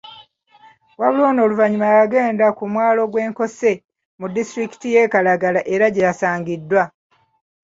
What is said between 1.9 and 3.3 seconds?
yagenda ku mwalo gw'e